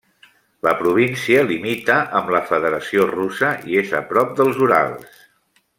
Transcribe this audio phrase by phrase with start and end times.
[0.67, 5.23] La província limita amb la Federació Russa i és a prop dels Urals.